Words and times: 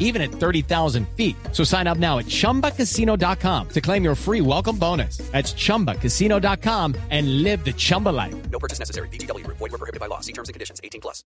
even 0.00 0.20
at 0.20 0.32
30,000 0.32 1.06
feet. 1.16 1.36
So 1.52 1.62
sign 1.62 1.86
up 1.86 1.98
now 1.98 2.18
at 2.18 2.26
chumbacasino.com 2.26 3.68
to 3.68 3.80
claim 3.80 4.02
your 4.02 4.16
free 4.16 4.40
welcome 4.40 4.76
bonus. 4.76 5.18
That's 5.30 5.52
chumbacasino.com 5.54 6.96
and 7.10 7.44
live 7.44 7.64
the 7.64 7.72
Chumba 7.72 8.08
life. 8.08 8.34
No 8.50 8.58
purchase 8.58 8.80
necessary. 8.80 9.08
BGW. 9.10 9.46
Void 9.46 9.60
were 9.60 9.78
prohibited 9.78 10.00
by 10.00 10.06
law. 10.06 10.18
See 10.18 10.32
terms 10.32 10.48
and 10.48 10.54
conditions. 10.54 10.80
18 10.82 11.00
plus. 11.00 11.22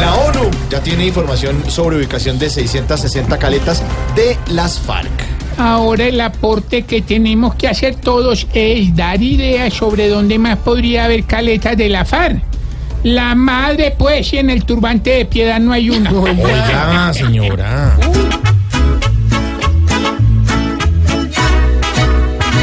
La 0.00 0.14
ONU 0.14 0.50
ya 0.70 0.80
tiene 0.82 1.06
información 1.06 1.70
sobre 1.70 1.96
ubicación 1.96 2.38
de 2.38 2.50
660 2.50 3.38
caletas 3.38 3.82
de 4.14 4.36
las 4.48 4.78
FARC. 4.80 5.10
Ahora 5.56 6.06
el 6.06 6.20
aporte 6.20 6.82
que 6.82 7.00
tenemos 7.00 7.54
que 7.54 7.68
hacer 7.68 7.94
todos 7.94 8.46
es 8.54 8.94
dar 8.96 9.22
ideas 9.22 9.72
sobre 9.72 10.08
dónde 10.08 10.38
más 10.38 10.58
podría 10.58 11.04
haber 11.04 11.24
caletas 11.24 11.76
de 11.76 11.88
la 11.88 12.04
FARC. 12.04 12.53
La 13.04 13.34
madre, 13.34 13.94
pues, 13.98 14.28
si 14.28 14.38
en 14.38 14.48
el 14.48 14.64
turbante 14.64 15.10
de 15.10 15.26
piedad 15.26 15.60
no 15.60 15.72
hay 15.72 15.90
una. 15.90 16.10
Oiga, 16.18 17.12
señora. 17.12 17.96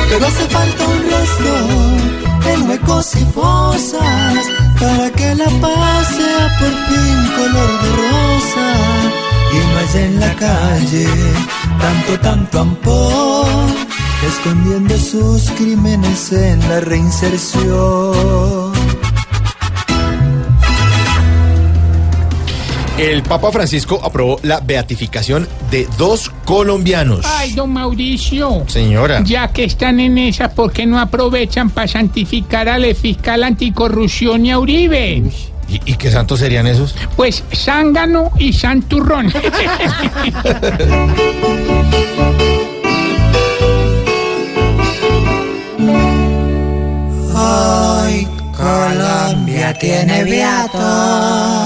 Pero 0.09 0.25
hace 0.25 0.45
falta 0.49 0.83
un 0.87 1.11
rostro 1.11 2.53
en 2.53 2.69
huecos 2.69 3.15
y 3.15 3.25
fosas 3.33 4.45
para 4.79 5.09
que 5.11 5.35
la 5.35 5.45
paz 5.61 6.07
sea 6.07 6.57
por 6.59 6.69
fin 6.69 7.19
color 7.35 7.71
de 7.81 7.89
rosa 8.01 8.67
y 9.53 9.57
no 9.57 9.77
haya 9.77 10.05
en 10.05 10.19
la 10.19 10.33
calle 10.35 11.07
tanto, 11.79 12.19
tanto 12.19 12.59
ampón 12.59 13.75
escondiendo 14.27 14.97
sus 14.97 15.51
crímenes 15.51 16.31
en 16.31 16.59
la 16.67 16.79
reinserción. 16.79 18.70
El 23.01 23.23
Papa 23.23 23.51
Francisco 23.51 23.99
aprobó 24.03 24.39
la 24.43 24.59
beatificación 24.59 25.47
de 25.71 25.87
dos 25.97 26.29
colombianos. 26.45 27.25
Ay, 27.25 27.53
don 27.53 27.73
Mauricio. 27.73 28.63
Señora. 28.67 29.23
Ya 29.23 29.47
que 29.47 29.63
están 29.63 29.99
en 29.99 30.19
esa, 30.19 30.51
¿por 30.51 30.71
qué 30.71 30.85
no 30.85 30.99
aprovechan 30.99 31.71
para 31.71 31.87
santificar 31.87 32.69
al 32.69 32.93
fiscal 32.93 33.43
anticorrupción 33.43 34.45
y 34.45 34.51
a 34.51 34.59
Uribe? 34.59 35.23
¿Y, 35.67 35.81
y 35.83 35.95
qué 35.95 36.11
santos 36.11 36.41
serían 36.41 36.67
esos? 36.67 36.93
Pues 37.15 37.43
zángano 37.55 38.29
y 38.37 38.53
santurrón. 38.53 39.33
Hoy 47.33 48.27
Colombia 48.55 49.73
tiene 49.79 50.23
viatos 50.23 51.61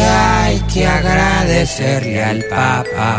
hay 0.00 0.60
que 0.72 0.86
agradecerle 0.86 2.24
al 2.24 2.44
Papa. 2.44 3.16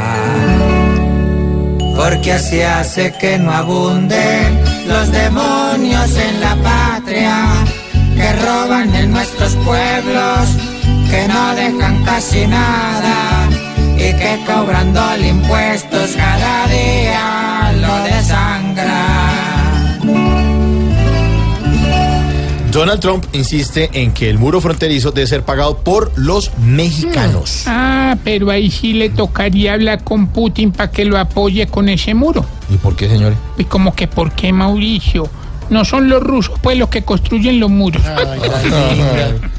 Porque 1.96 2.34
así 2.34 2.62
hace 2.62 3.12
que 3.14 3.38
no 3.38 3.52
abunden 3.52 4.64
los 4.88 5.12
demonios 5.12 6.16
en 6.16 6.40
la 6.40 6.56
patria 6.56 7.46
que 8.16 8.34
roban 8.34 8.94
en 8.96 9.12
nuestros 9.12 9.56
pueblos 9.58 10.50
que 11.10 11.28
no 11.28 11.56
dejan 11.56 12.04
casi 12.04 12.46
nada 12.48 13.50
y 13.96 14.14
que 14.14 14.40
cobrando 14.46 15.02
impuestos 15.18 16.12
cada 16.16 16.68
día 16.68 17.48
Donald 22.80 23.02
Trump 23.02 23.26
insiste 23.34 23.90
en 23.92 24.14
que 24.14 24.30
el 24.30 24.38
muro 24.38 24.62
fronterizo 24.62 25.12
debe 25.12 25.28
ser 25.28 25.44
pagado 25.44 25.80
por 25.80 26.17
los 26.17 26.58
mexicanos. 26.60 27.64
Ah, 27.67 28.16
pero 28.23 28.50
ahí 28.52 28.72
sí 28.72 28.94
le 28.94 29.10
tocaría 29.10 29.73
hablar 29.73 30.06
con 30.06 30.28
Putin 30.28 30.72
para 30.72 30.89
que 30.89 31.04
lo 31.04 31.18
apoye 31.18 31.68
con 31.68 31.89
ese 31.89 32.14
muro. 32.14 32.45
¿Y 32.73 32.78
por 32.78 32.95
qué, 32.95 33.10
señores? 33.10 33.38
Y 33.58 33.66
como 33.66 33.94
que, 33.94 34.08
¿por 34.08 34.32
qué, 34.32 34.54
Mauricio? 34.54 35.28
No 35.70 35.84
son 35.84 36.08
los 36.08 36.23
rusos, 36.23 36.58
pues, 36.62 36.78
los 36.78 36.88
que 36.88 37.02
construyen 37.02 37.60
los 37.60 37.70
muros. 37.70 38.02
¿A 38.06 38.16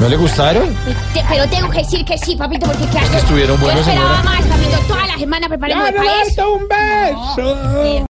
¿No 0.00 0.08
le 0.08 0.16
gustaron? 0.16 0.74
Te- 1.14 1.24
pero 1.28 1.48
tengo 1.48 1.70
que 1.70 1.78
decir 1.78 2.04
que 2.04 2.18
sí, 2.18 2.36
papito, 2.36 2.66
porque 2.66 2.86
¿qué 2.90 2.98
hago? 2.98 3.16
estuvieron 3.16 3.58
buenos, 3.60 3.84
Yo 3.86 3.90
esperaba 3.92 4.16
señora. 4.22 4.36
más, 4.38 4.46
papito. 4.46 4.78
Toda 4.86 5.06
la 5.06 5.18
semana 5.18 5.48
preparando 5.48 5.86
el 5.86 5.94
país. 5.94 6.38
un 6.38 6.68
beso! 6.68 7.82
Sí. 7.82 8.04